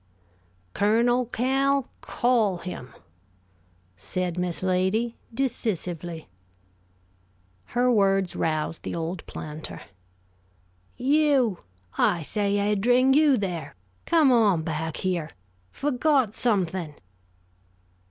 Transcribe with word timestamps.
"Colonel 0.73 1.27
Cal, 1.27 1.87
call 2.01 2.57
him!" 2.57 2.91
said 3.95 4.35
Miss 4.35 4.63
Lady, 4.63 5.15
decisively. 5.31 6.27
Her 7.65 7.91
words 7.91 8.35
roused 8.35 8.81
the 8.81 8.95
old 8.95 9.23
planter. 9.27 9.83
"You 10.97 11.59
I 11.99 12.23
say, 12.23 12.55
Eddring; 12.57 13.13
you, 13.13 13.37
there! 13.37 13.75
Come 14.07 14.31
on 14.31 14.63
back 14.63 14.97
here! 14.97 15.29
Forgot 15.71 16.33
something!" 16.33 16.95